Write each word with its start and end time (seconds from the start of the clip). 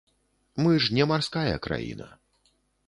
Мы 0.63 0.71
ж 0.85 0.89
не 0.99 1.05
марская 1.11 1.55
краіна. 1.69 2.13